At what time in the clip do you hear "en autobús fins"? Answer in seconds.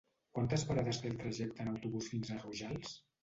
1.65-2.31